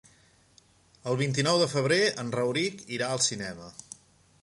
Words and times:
El 1.11 1.19
vint-i-nou 1.19 1.61
de 1.65 1.69
febrer 1.75 2.01
en 2.25 2.35
Rauric 2.39 2.85
irà 2.99 3.11
al 3.19 3.25
cinema. 3.31 3.73